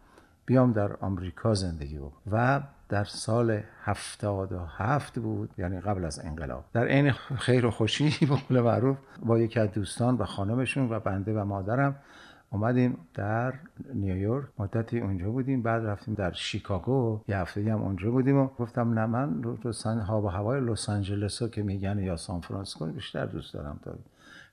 بیام 0.46 0.74
در 0.74 0.94
آمریکا 0.94 1.54
زندگی 1.54 1.98
بکنم. 1.98 2.22
و 2.32 2.62
در 2.90 3.04
سال 3.04 3.62
هفتاد 3.84 4.52
و 4.52 4.60
هفت 4.60 5.20
بود 5.20 5.50
یعنی 5.58 5.80
قبل 5.80 6.06
از 6.06 6.20
انقلاب. 6.20 6.66
در 6.74 6.88
عین 6.88 7.12
خیر 7.12 7.66
و 7.66 7.72
خوشی 7.72 8.10
به 8.26 8.36
قول 8.36 8.62
معروف 8.62 8.98
با 9.26 9.40
یکی 9.40 9.60
از 9.60 9.72
دوستان 9.72 10.16
و 10.16 10.26
خانمشون 10.26 10.90
و 10.90 11.00
بنده 11.00 11.34
و 11.34 11.46
مادرم 11.46 11.96
اومدیم 12.50 12.98
در 13.14 13.54
نیویورک 13.94 14.46
مدتی 14.60 15.00
اونجا 15.00 15.32
بودیم 15.32 15.62
بعد 15.62 15.86
رفتیم 15.86 16.14
در 16.14 16.32
شیکاگو. 16.32 17.22
یه 17.28 17.38
هفته 17.38 17.62
هم 17.62 17.82
اونجا 17.82 18.12
بودیم 18.12 18.38
و 18.38 18.48
گفتم 18.48 19.00
نه 19.00 19.06
من 19.06 19.44
ها 19.86 20.22
و 20.22 20.28
هوای 20.28 20.62
لس 20.62 20.90
آنجلس 20.90 21.44
که 21.44 21.64
میگن 21.64 22.00
یا 22.00 22.16
سان 22.16 22.42
فرانسیسکو 22.42 22.86
بیشتر 22.86 23.26
دوست 23.26 23.54
دارم 23.54 23.80
تا 23.84 23.96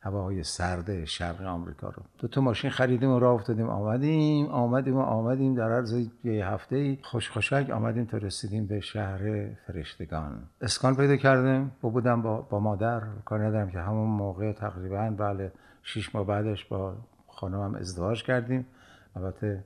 هواهای 0.00 0.42
سرد 0.42 1.04
شرق 1.04 1.42
آمریکا 1.42 1.88
رو. 1.88 2.02
دو 2.18 2.28
تا 2.28 2.40
ماشین 2.40 2.70
خریدیم 2.70 3.10
و 3.10 3.18
راه 3.18 3.34
افتادیم. 3.34 3.68
آمدیم 3.68 4.46
آمدیم 4.46 4.96
و 4.96 5.00
آمدیم. 5.00 5.54
در 5.54 5.72
عرض 5.72 6.06
یه 6.24 6.46
هفته 6.46 6.98
خوش 7.02 7.30
خوشک 7.30 7.70
آمدیم 7.70 8.04
تا 8.04 8.16
رسیدیم 8.16 8.66
به 8.66 8.80
شهر 8.80 9.48
فرشتگان. 9.66 10.42
اسکان 10.60 10.96
پیدا 10.96 11.16
کردیم. 11.16 11.72
با 11.80 11.88
بودم 11.88 12.22
با, 12.22 12.60
مادر. 12.60 13.02
کار 13.24 13.44
ندارم 13.44 13.70
که 13.70 13.78
همون 13.78 14.08
موقع 14.08 14.52
تقریبا 14.52 15.10
بله 15.10 15.52
شیش 15.82 16.14
ماه 16.14 16.26
بعدش 16.26 16.64
با 16.64 16.94
خانمم 17.28 17.74
ازدواج 17.74 18.22
کردیم. 18.22 18.66
البته 19.16 19.64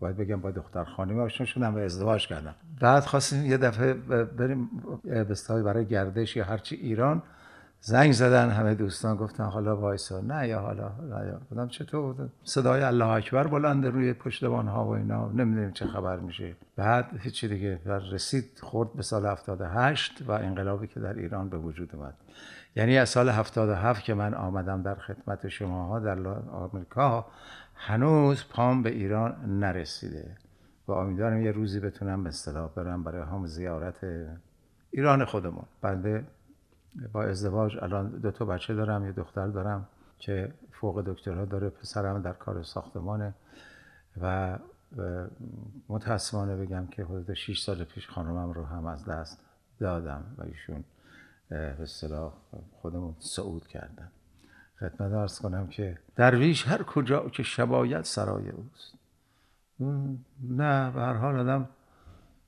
باید 0.00 0.16
بگم 0.16 0.40
با 0.40 0.50
دختر 0.50 0.84
خانمی 0.84 1.20
آشنا 1.20 1.46
شدم 1.46 1.74
و 1.74 1.78
ازدواج 1.78 2.26
کردم. 2.26 2.54
بعد 2.80 3.02
خواستیم 3.02 3.46
یه 3.46 3.56
دفعه 3.56 3.94
بریم 4.24 4.70
به 5.04 5.24
برای 5.48 5.86
گردش 5.86 6.36
یا 6.36 6.44
هرچی 6.44 6.76
ایران. 6.76 7.22
زنگ 7.86 8.12
زدن 8.12 8.50
همه 8.50 8.74
دوستان 8.74 9.16
گفتن 9.16 9.44
حالا 9.44 9.76
وایسا. 9.76 10.20
نه 10.20 10.48
یا 10.48 10.60
حالا 10.60 10.88
نه 10.88 11.26
یا. 11.26 11.40
بودم 11.50 11.68
چطور؟ 11.68 12.28
صدای 12.44 12.82
الله 12.82 13.08
اکبر 13.08 13.46
بلند 13.46 13.86
روی 13.86 14.12
پشتبان 14.12 14.68
ها 14.68 14.84
و 14.84 14.88
اینا. 14.88 15.28
نمی‌دونیم 15.28 15.70
چه 15.70 15.86
خبر 15.86 16.16
میشه. 16.16 16.56
بعد 16.76 17.10
هیچی 17.20 17.48
دیگه. 17.48 17.80
رسید 18.12 18.58
خورد 18.62 18.92
به 18.92 19.02
سال 19.02 19.26
78 19.26 20.22
و 20.26 20.32
انقلابی 20.32 20.86
که 20.86 21.00
در 21.00 21.12
ایران 21.12 21.48
به 21.48 21.58
وجود 21.58 21.96
اومد. 21.96 22.14
یعنی 22.76 22.98
از 22.98 23.08
سال 23.08 23.28
77 23.28 24.04
که 24.04 24.14
من 24.14 24.34
آمدم 24.34 24.82
در 24.82 24.94
خدمت 24.94 25.48
شماها 25.48 26.00
در 26.00 26.28
آمریکا 26.52 27.26
هنوز 27.74 28.44
پام 28.50 28.82
به 28.82 28.90
ایران 28.90 29.36
نرسیده. 29.46 30.36
و 30.88 30.92
امیدوارم 30.92 31.42
یه 31.42 31.52
روزی 31.52 31.80
بتونم 31.80 32.22
به 32.22 32.28
اصطلاح 32.28 32.70
برم 32.76 33.04
برای 33.04 33.22
هم 33.22 33.46
زیارت 33.46 34.00
ایران 34.90 35.24
خودمون. 35.24 35.64
بنده 35.82 36.24
با 37.12 37.24
ازدواج 37.24 37.76
الان 37.82 38.08
دو 38.08 38.30
تا 38.30 38.44
بچه 38.44 38.74
دارم 38.74 39.04
یه 39.04 39.12
دختر 39.12 39.46
دارم 39.46 39.88
که 40.18 40.54
فوق 40.72 41.02
دکترها 41.06 41.44
داره 41.44 41.70
پسرم 41.70 42.22
در 42.22 42.32
کار 42.32 42.62
ساختمانه 42.62 43.34
و 44.20 44.58
متاسفانه 45.88 46.56
بگم 46.56 46.86
که 46.86 47.04
حدود 47.04 47.34
6 47.34 47.62
سال 47.62 47.84
پیش 47.84 48.08
خانمم 48.08 48.52
رو 48.52 48.64
هم 48.64 48.86
از 48.86 49.04
دست 49.04 49.40
دادم 49.78 50.24
و 50.38 50.42
ایشون 50.42 50.84
به 51.48 51.56
اصطلاح 51.82 52.32
خودمون 52.72 53.14
صعود 53.18 53.66
کردن. 53.66 54.10
خدمت 54.80 55.12
ارز 55.12 55.38
کنم 55.38 55.66
که 55.66 55.98
درویش 56.16 56.68
هر 56.68 56.82
کجا 56.82 57.28
که 57.28 57.42
شبایت 57.42 58.04
سرای 58.04 58.50
اوست. 58.50 58.94
نه 60.50 60.90
به 60.90 61.00
هر 61.00 61.12
حال 61.12 61.38
آدم 61.38 61.68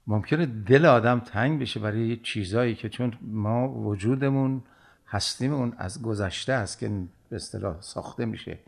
ممکنه 0.07 0.47
دل 0.47 0.87
آدم 0.87 1.21
تنگ 1.21 1.61
بشه 1.61 1.81
برای 1.81 2.17
چیزایی 2.17 2.75
که 2.75 2.89
چون 2.89 3.13
ما 3.23 3.69
وجودمون 3.69 4.63
هستیمون 5.07 5.73
از 5.79 6.03
گذشته 6.03 6.53
است 6.53 6.79
که 6.79 6.89
به 7.29 7.37
اصطلاح 7.37 7.77
ساخته 7.81 8.25
میشه 8.25 8.59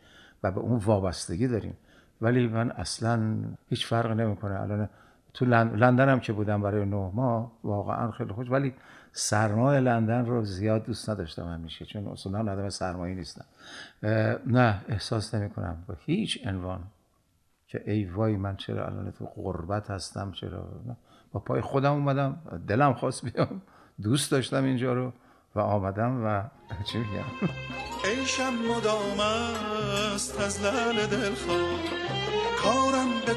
و 0.43 0.51
به 0.51 0.61
اون 0.61 0.77
وابستگی 0.79 1.49
داریم. 1.49 1.77
ولی 2.21 2.47
من 2.47 2.71
اصلا 2.71 3.37
هیچ 3.69 3.87
فرق 3.87 4.11
نمی‌کنه. 4.11 4.61
الان 4.61 4.89
تو 5.35 5.45
لندن 5.45 6.09
هم 6.09 6.21
که 6.21 6.33
بودم 6.33 6.63
برای 6.63 6.87
نه 6.87 7.11
ماه 7.15 7.53
واقعا 7.65 8.11
خیلی 8.11 8.33
خوش. 8.33 8.51
ولی 8.51 8.75
سرمای 9.13 9.81
لندن 9.81 10.27
رو 10.27 10.45
زیاد 10.45 10.85
دوست 10.85 11.11
نداشتم 11.11 11.49
همیشه 11.49 11.85
چون 11.85 12.07
اصولا 12.07 12.53
آدم 12.53 12.69
سرمایی 12.69 13.15
نیستم. 13.15 13.45
نه 14.47 14.81
احساس 14.89 15.35
نمی 15.35 15.51
کنم 15.51 15.85
با 15.89 15.95
هیچ 16.07 16.47
عنوان 16.47 16.81
که 17.67 17.83
ای 17.87 18.05
وای 18.05 18.37
من 18.37 18.57
چرا 18.57 18.87
الان 18.87 19.11
تو 19.11 19.27
غربت 19.37 19.91
هستم 19.91 20.33
چرا؟ 20.33 20.69
با 21.33 21.41
پای 21.41 21.61
خودم 21.61 21.93
اومدم 21.93 22.37
دلم 22.69 22.95
خواست 22.95 23.25
بیام. 23.25 23.63
دوست 24.03 24.31
داشتم 24.31 24.65
اینجا 24.65 24.93
رو 24.93 25.13
و 25.55 25.61
آمدم 25.61 26.25
و 26.25 26.43
چی 26.85 26.99
میگم؟ 26.99 27.51
ایشم 28.05 28.53
مدام 28.53 29.21
است 30.15 30.41
از 30.41 30.63
لال 30.63 31.07
دل 31.07 31.35
کارم 32.63 33.09
به 33.27 33.35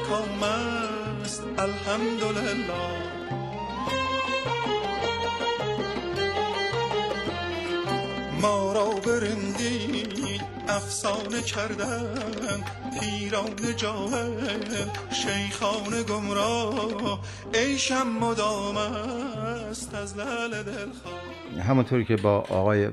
است 1.22 1.44
الحمدلله. 1.58 3.21
ما 8.42 8.72
را 8.72 8.90
برندی 8.90 10.40
افسانه 10.68 11.42
کردن 11.42 12.64
پیران 13.00 13.76
جاهل 13.76 14.88
شیخان 15.10 16.02
گمراه. 16.02 17.20
ایشم 17.54 18.06
مدام 18.20 18.76
است 18.76 19.94
از 19.94 20.16
لل 20.16 20.62
دلخواه. 20.62 21.14
همونطوری 21.60 22.04
که 22.04 22.16
با 22.16 22.38
آقای 22.38 22.88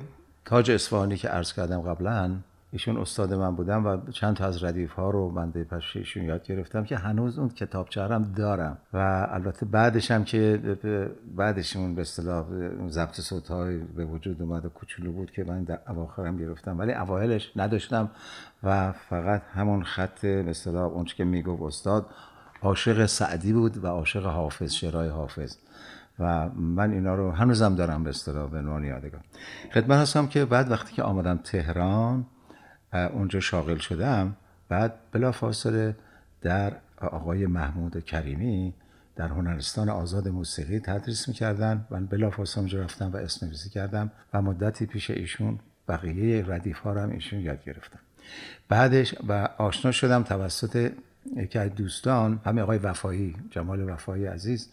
تاج 0.45 0.71
اصفهانی 0.71 1.17
که 1.17 1.27
عرض 1.27 1.53
کردم 1.53 1.81
قبلا 1.81 2.35
ایشون 2.71 2.97
استاد 2.97 3.33
من 3.33 3.55
بودم 3.55 3.85
و 3.85 4.11
چند 4.11 4.35
تا 4.35 4.45
از 4.45 4.63
ردیف 4.63 4.91
ها 4.91 5.09
رو 5.09 5.31
من 5.31 5.51
پش 5.51 5.97
ایشون 5.97 6.23
یاد 6.23 6.43
گرفتم 6.43 6.83
که 6.83 6.97
هنوز 6.97 7.39
اون 7.39 7.49
کتاب 7.49 7.87
هم 7.97 8.21
دارم. 8.21 8.77
و 8.93 9.27
البته 9.31 9.65
بعدش 9.65 10.11
هم 10.11 10.23
که 10.23 10.59
بعدشون 11.35 11.95
به 11.95 12.01
اصطلاح 12.01 12.45
ضبط 12.87 13.21
صوت 13.21 13.47
های 13.47 13.77
به 13.77 14.05
وجود 14.05 14.41
اومد 14.41 14.65
و 14.65 14.69
کوچولو 14.69 15.11
بود 15.11 15.31
که 15.31 15.43
من 15.43 15.63
در 15.63 15.79
اواخرم 15.87 16.37
گرفتم. 16.37 16.79
ولی 16.79 16.93
اوایلش 16.93 17.51
نداشتم 17.55 18.09
و 18.63 18.91
فقط 18.91 19.41
همون 19.53 19.83
خط 19.83 20.21
به 20.21 20.49
اصطلاح 20.49 20.83
اون 20.83 21.05
که 21.05 21.23
می‌گفت 21.23 21.61
استاد 21.61 22.05
عاشق 22.61 23.05
سعدی 23.05 23.53
بود 23.53 23.83
و 23.83 23.87
عاشق 23.87 24.25
حافظ 24.25 24.73
شعرهای 24.73 25.09
حافظ. 25.09 25.55
و 26.19 26.49
من 26.49 26.91
اینا 26.91 27.15
رو 27.15 27.31
هنوزم 27.31 27.75
دارم 27.75 28.03
به 28.03 28.09
اصطلاح 28.09 28.49
به 28.49 28.57
عنوان 28.57 28.83
یادگار. 28.83 29.21
خدمت 29.73 29.97
هستم 29.99 30.27
که 30.27 30.45
بعد 30.45 30.71
وقتی 30.71 30.93
که 30.93 31.03
آمدم 31.03 31.37
تهران 31.37 32.25
اونجا 32.93 33.39
شاغل 33.39 33.77
شدم. 33.77 34.35
بعد 34.69 34.93
بلا 35.11 35.31
فاصله 35.31 35.95
در 36.41 36.73
آقای 36.97 37.45
محمود 37.45 38.05
کریمی 38.05 38.73
در 39.15 39.27
هنرستان 39.27 39.89
آزاد 39.89 40.27
موسیقی 40.27 40.79
تدریس 40.79 41.27
می‌کردن. 41.27 41.85
و 41.91 41.99
بلا 41.99 42.29
فاصله 42.29 42.59
اونجا 42.59 42.81
رفتم 42.81 43.11
و 43.11 43.17
اسم 43.17 43.45
نویسی 43.45 43.69
کردم 43.69 44.11
و 44.33 44.41
مدتی 44.41 44.85
پیش 44.85 45.11
ایشون 45.11 45.59
بقیه 45.87 46.45
ردیف 46.47 46.79
ها 46.79 46.93
هم 46.93 47.09
ایشون 47.09 47.39
یاد 47.39 47.63
گرفتم. 47.63 47.99
بعدش 48.69 49.15
و 49.27 49.49
آشنا 49.57 49.91
شدم 49.91 50.23
توسط 50.23 50.91
یکی 51.35 51.59
از 51.59 51.75
دوستان 51.75 52.41
همه 52.45 52.61
آقای 52.61 52.77
وفایی 52.77 53.35
جمال 53.51 53.89
وفایی 53.89 54.25
عزیز. 54.25 54.69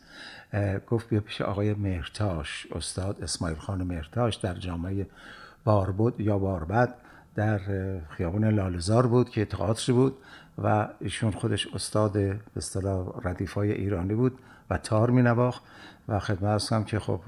گفت 0.91 1.09
بیا 1.09 1.21
پیش 1.21 1.41
آقای 1.41 1.75
مهرتاش 1.75 2.67
استاد 2.75 3.23
اسماعیل 3.23 3.59
خان 3.59 3.83
مهرتاش 3.83 4.37
در 4.37 4.55
جامعه 4.55 5.07
باربود 5.65 6.21
یا 6.21 6.39
باربد. 6.39 6.95
در 7.37 7.61
خیابون 8.09 8.45
لالزار 8.45 9.07
بود 9.07 9.31
که 9.31 9.45
تئاتر 9.45 9.93
بود 9.93 10.17
و 10.59 10.89
ایشون 11.01 11.31
خودش 11.31 11.67
استاد 11.75 12.13
به 12.13 12.41
اصطلاح 12.57 13.21
ردیفای 13.25 13.73
ایرانی 13.73 14.15
بود 14.15 14.39
و 14.71 14.79
تار 14.79 15.11
می 15.11 15.23
نواخت 15.23 15.63
و 16.09 16.19
خدمت 16.19 16.51
هستم 16.51 16.85
که 16.85 16.99
خب 16.99 17.21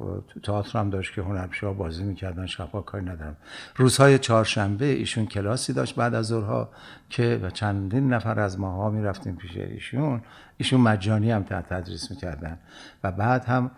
تئاتر 0.42 0.78
هم 0.78 0.90
داشت 0.90 1.14
که 1.14 1.22
هنرپیشه 1.22 1.66
بازی 1.66 2.04
می‌کردن 2.04 2.46
شبها 2.46 2.80
کاری 2.80 3.04
ندارم. 3.04 3.36
روزهای 3.76 4.18
چهارشنبه 4.18 4.84
ایشون 4.84 5.26
کلاسی 5.26 5.72
داشت 5.72 5.94
بعد 5.94 6.14
از 6.14 6.26
ظهرها 6.26 6.68
که 7.10 7.40
و 7.42 7.50
چندین 7.50 8.12
نفر 8.12 8.40
از 8.40 8.60
ماها 8.60 8.90
می‌رفتیم 8.90 9.36
پیش 9.36 9.56
ایشون. 9.56 10.20
ایشون 10.56 10.80
مجانی 10.80 11.30
هم 11.30 11.42
تدریس 11.42 12.10
می‌کردن. 12.10 12.58
و 13.04 13.12
بعد 13.12 13.44
هم 13.44 13.70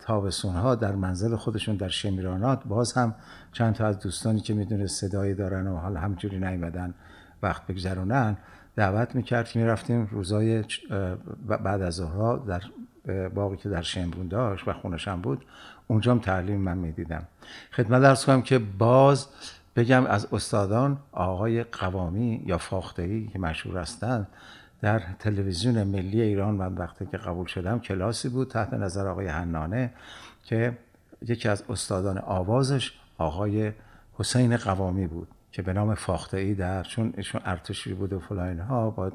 تابستون 0.00 0.54
ها 0.54 0.74
در 0.74 0.92
منزل 0.92 1.36
خودشون 1.36 1.76
در 1.76 1.88
شمیرانات. 1.88 2.64
باز 2.64 2.92
هم 2.92 3.14
چند 3.52 3.74
تا 3.74 3.86
از 3.86 3.98
دوستانی 3.98 4.40
که 4.40 4.54
می‌دونه 4.54 4.86
صدایی 4.86 5.34
دارن 5.34 5.66
و 5.66 5.76
حالا 5.76 6.00
همجوری 6.00 6.38
نیومدن 6.38 6.94
وقت 7.42 7.66
بگذرونن 7.66 8.36
دعوت 8.76 9.14
می‌کرد 9.14 9.48
که 9.48 9.58
می‌رفتیم 9.58 10.08
روزای 10.10 10.64
بعد 11.48 11.82
از 11.82 11.94
ظهرها 11.94 12.36
در 12.36 12.62
باقی 13.28 13.56
که 13.56 13.68
در 13.68 13.82
شمرون 13.82 14.28
داشت 14.28 14.68
و 14.68 14.72
خونشم 14.72 15.20
بود. 15.20 15.44
اونجا 15.86 16.12
هم 16.12 16.18
تعلیم 16.18 16.60
من 16.60 16.78
می‌دیدم. 16.78 17.22
خدمت 17.72 18.02
درس 18.02 18.26
کنم 18.26 18.42
که 18.42 18.58
باز 18.58 19.26
بگم 19.76 20.06
از 20.06 20.28
استادان 20.32 20.98
آقای 21.12 21.64
قوامی 21.64 22.42
یا 22.46 22.58
فاختهی 22.58 23.28
که 23.28 23.38
مشهور 23.38 23.78
هستند 23.78 24.26
در 24.84 25.02
تلویزیون 25.18 25.82
ملی 25.82 26.20
ایران 26.20 26.54
من 26.54 26.74
وقتی 26.74 27.06
که 27.06 27.16
قبول 27.16 27.46
شدم 27.46 27.78
کلاسی 27.78 28.28
بود 28.28 28.50
تحت 28.50 28.72
نظر 28.72 29.06
آقای 29.06 29.26
حنانه 29.26 29.90
که 30.42 30.78
یکی 31.22 31.48
از 31.48 31.64
استادان 31.68 32.18
آوازش 32.18 32.92
آقای 33.18 33.72
حسین 34.14 34.56
قوامی 34.56 35.06
بود 35.06 35.28
که 35.52 35.62
به 35.62 35.72
نام 35.72 35.94
فاخته 35.94 36.36
ای 36.36 36.54
در 36.54 36.82
چون 36.82 37.14
ایشون 37.16 37.40
ارتشی 37.44 37.94
بود 37.94 38.12
و 38.12 38.18
فلاین 38.18 38.60
ها 38.60 38.90
با 38.90 39.12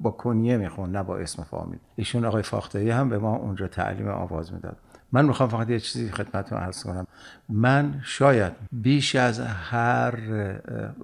با 0.00 0.10
کنیه 0.10 0.56
میخون 0.56 0.92
نه 0.92 1.02
با 1.02 1.18
اسم 1.18 1.42
فامیل. 1.42 1.78
ایشون 1.96 2.24
آقای 2.24 2.42
فاخته 2.42 2.78
ای 2.78 2.90
هم 2.90 3.08
به 3.08 3.18
ما 3.18 3.36
اونجا 3.36 3.68
تعلیم 3.68 4.08
آواز 4.08 4.52
می‌داد. 4.52 4.76
من 5.14 5.24
می‌خوام 5.24 5.48
فقط 5.48 5.70
یه 5.70 5.80
چیزی 5.80 6.10
خدمتتون 6.10 6.58
عرض 6.58 6.84
کنم. 6.84 7.06
من 7.48 8.00
شاید 8.02 8.52
بیش 8.72 9.16
از 9.16 9.40
هر 9.40 10.14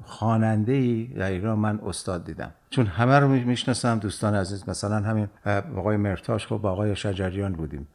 خواننده 0.04 0.72
ای 0.72 1.04
در 1.04 1.30
ایران 1.30 1.58
من 1.58 1.80
استاد 1.86 2.24
دیدم. 2.24 2.50
چون 2.70 2.86
همه 2.86 3.18
رو 3.18 3.28
می‌شناسم 3.28 3.98
دوستان 3.98 4.34
عزیز. 4.34 4.68
مثلا 4.68 4.96
همین 4.96 5.28
آقای 5.76 5.96
مرتاش. 5.96 6.46
خب 6.46 6.56
با 6.56 6.70
آقای 6.70 6.96
شجریان 6.96 7.52
بودیم. 7.52 7.88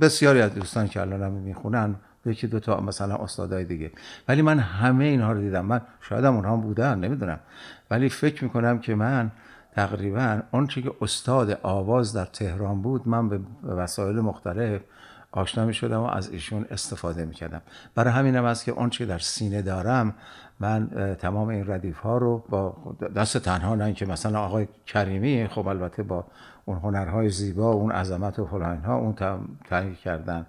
بسیاری 0.00 0.40
از 0.40 0.54
دوستان 0.54 0.88
که 0.88 1.00
الان 1.00 1.22
هم 1.22 1.32
می‌خونن 1.32 1.94
یکی 2.26 2.46
دو 2.46 2.60
تا 2.60 2.80
مثلا 2.80 3.16
استادای 3.16 3.64
دیگه. 3.64 3.90
ولی 4.28 4.42
من 4.42 4.58
همه 4.58 5.04
اینها 5.04 5.32
رو 5.32 5.40
دیدم. 5.40 5.66
من 5.66 5.80
شاید 6.00 6.24
هم 6.24 6.34
اونها 6.34 6.56
بودن 6.56 6.98
نمی‌دونم. 6.98 7.38
ولی 7.90 8.08
فکر 8.08 8.44
می‌کنم 8.44 8.78
که 8.78 8.94
من 8.94 9.30
تقریبا 9.72 10.40
آنچه 10.52 10.82
که 10.82 10.92
استاد 11.00 11.58
آواز 11.62 12.12
در 12.12 12.24
تهران 12.24 12.82
بود 12.82 13.08
من 13.08 13.28
به 13.28 13.40
وسایل 13.64 14.16
مختلف 14.16 14.80
آشنا 15.32 15.64
می 15.64 15.74
شدم 15.74 16.00
و 16.00 16.06
از 16.06 16.30
ایشون 16.30 16.66
استفاده 16.70 17.24
می 17.24 17.34
کردم 17.34 17.62
برای 17.94 18.12
همین 18.12 18.36
هم 18.36 18.44
است 18.44 18.64
که 18.64 18.72
آنچه 18.72 19.06
در 19.06 19.18
سینه 19.18 19.62
دارم 19.62 20.14
من 20.60 21.16
تمام 21.20 21.48
این 21.48 21.70
ردیف 21.70 21.98
ها 21.98 22.18
رو 22.18 22.44
با 22.48 22.76
دست 23.16 23.38
تنها 23.38 23.74
نه 23.74 23.92
که 23.92 24.06
مثلا 24.06 24.40
آقای 24.40 24.68
کریمی 24.86 25.48
خب 25.48 25.66
البته 25.66 26.02
با 26.02 26.24
اون 26.64 26.78
هنرهای 26.78 27.28
زیبا 27.28 27.72
اون 27.72 27.92
عظمت 27.92 28.38
و 28.38 28.46
فلان 28.46 28.84
ها 28.84 28.96
اون 28.96 29.14
تنگی 29.64 29.96
کردن 29.96 30.46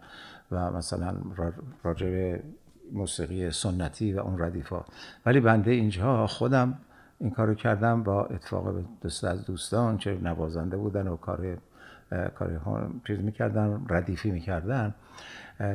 و 0.52 0.72
مثلا 0.72 1.16
راجع 1.84 2.38
موسیقی 2.94 3.52
سنتی 3.52 4.14
و 4.14 4.20
اون 4.20 4.42
ردیف 4.42 4.68
ها 4.70 4.86
ولی 5.26 5.40
بنده 5.40 5.72
اینجا 5.72 6.28
خودم 6.28 6.80
این 7.20 7.32
کارو 7.32 7.54
کردم 7.54 8.04
با 8.04 8.26
اتفاق 8.26 8.76
دوست 9.02 9.24
از 9.24 9.46
دوستان 9.46 9.98
چه 9.98 10.18
نوازنده 10.18 10.78
بودن 10.78 11.08
و 11.08 11.18
کار 11.18 11.58
کاری 12.36 12.58
چیز 13.08 13.20
می‌کردن 13.20 13.86
ردیفی 13.90 14.32
می‌کردن. 14.32 14.94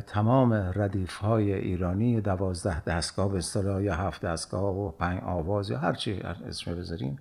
تمام 0.06 0.52
ردیف 0.52 1.16
های 1.16 1.54
ایرانی 1.54 2.20
دوازده 2.20 2.84
دستگاه 2.84 3.32
به 3.32 3.38
اصطلاح 3.38 3.82
یا 3.82 3.94
هفت 3.94 4.24
دستگاه 4.24 4.64
و 4.64 4.90
پنج 4.90 5.20
آواز 5.24 5.70
یا 5.70 5.78
هر 5.78 5.92
چی 5.92 6.20
اسم 6.48 6.74
بذاریم 6.74 7.18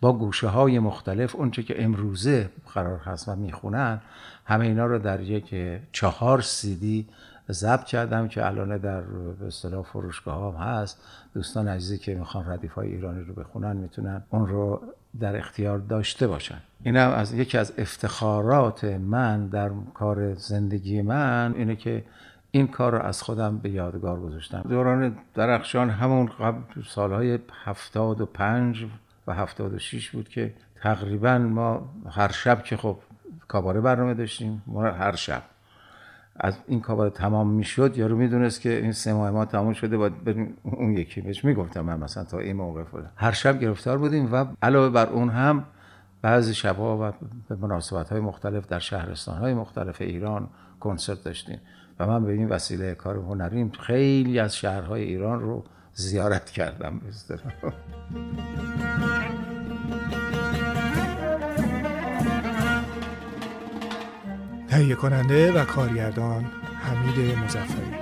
با 0.00 0.12
گوشه 0.12 0.48
های 0.48 0.78
مختلف 0.78 1.36
اونچه 1.36 1.62
که 1.62 1.84
امروزه 1.84 2.50
قرار 2.74 2.98
هست 2.98 3.28
و 3.28 3.36
می‌خونن 3.36 4.00
همه 4.44 4.66
اینا 4.66 4.86
رو 4.86 4.98
در 4.98 5.20
یک 5.20 5.54
چهار 5.92 6.40
سیدی 6.40 7.08
ضبط 7.50 7.84
کردم 7.84 8.28
که 8.28 8.46
الان 8.46 8.78
در 8.78 9.00
به 9.00 9.46
اصطلاح 9.46 9.82
فروشگاه 9.82 10.54
هم 10.54 10.60
هست. 10.60 11.02
دوستان 11.34 11.68
عزیزی 11.68 11.98
که 11.98 12.14
می‌خوان 12.14 12.50
ردیف 12.50 12.72
های 12.72 12.88
ایرانی 12.88 13.24
رو 13.24 13.34
بخونن 13.34 13.76
می‌تونن 13.76 14.22
اون 14.30 14.46
رو 14.46 14.82
در 15.20 15.36
اختیار 15.36 15.78
داشته 15.78 16.26
باشن. 16.26 16.58
این 16.82 16.96
هم 16.96 17.10
از 17.10 17.34
یکی 17.34 17.58
از 17.58 17.72
افتخارات 17.78 18.84
من 18.84 19.46
در 19.46 19.70
کار 19.94 20.34
زندگی 20.34 21.02
من 21.02 21.54
اینه 21.56 21.76
که 21.76 22.04
این 22.50 22.68
کار 22.68 22.92
رو 22.92 23.02
از 23.02 23.22
خودم 23.22 23.58
به 23.58 23.70
یادگار 23.70 24.20
گذاشتم. 24.20 24.62
دوران 24.68 25.16
درخشان 25.34 25.90
همون 25.90 26.26
قبل 26.26 26.82
سالهای 26.88 27.38
هفتاد 27.64 28.20
و 28.20 28.26
پنج 28.26 28.86
و 29.26 29.34
هفتاد 29.34 29.74
و 29.74 29.78
شیش 29.78 30.10
بود 30.10 30.28
که 30.28 30.54
تقریبا 30.82 31.38
ما 31.38 31.90
هر 32.10 32.32
شب 32.32 32.62
که 32.62 32.76
خب 32.76 32.98
کاباره 33.48 33.80
برنامه 33.80 34.14
داشتیم 34.14 34.62
ما 34.66 34.82
هر 34.82 35.16
شب 35.16 35.42
از 36.44 36.54
این 36.66 36.80
کاباره 36.80 37.10
تمام 37.10 37.50
می‌شد 37.50 37.98
یارو 37.98 38.16
می‌دونست 38.16 38.60
که 38.60 38.78
این 38.78 38.92
سه 38.92 39.12
ماه 39.12 39.30
ما 39.30 39.44
تمام 39.44 39.72
شده 39.72 39.96
باید 39.96 40.24
بریم 40.24 40.56
اون 40.62 40.92
یکی. 40.92 41.20
بهش 41.20 41.44
می‌گفتم 41.44 41.80
من 41.80 41.98
مثلا 41.98 42.24
تا 42.24 42.38
این 42.38 42.56
موقع 42.56 42.84
فلان. 42.84 43.10
هر 43.16 43.32
شب 43.32 43.60
گرفتار 43.60 43.98
بودیم 43.98 44.32
و 44.32 44.46
علاوه 44.62 44.88
بر 44.88 45.06
اون 45.06 45.28
هم 45.28 45.64
بعضی 46.22 46.54
شبها 46.54 46.98
و 46.98 47.12
به 47.48 47.56
مناسبت 47.56 48.08
های 48.08 48.20
مختلف 48.20 48.66
در 48.66 48.78
شهرستان 48.78 49.38
های 49.38 49.54
مختلف 49.54 50.00
ایران 50.00 50.48
کنسرت 50.80 51.24
داشتیم 51.24 51.60
و 51.98 52.06
من 52.06 52.24
به 52.24 52.32
این 52.32 52.48
وسیله 52.48 52.94
کار 52.94 53.16
هنریم 53.16 53.70
خیلی 53.70 54.38
از 54.38 54.56
شهرهای 54.56 55.02
ایران 55.02 55.40
رو 55.40 55.64
زیارت 55.94 56.50
کردم. 56.50 57.00
تهیه 64.72 64.94
کننده 64.94 65.52
و 65.52 65.64
کارگردان 65.64 66.44
حمید 66.82 67.38
مزفری 67.38 68.01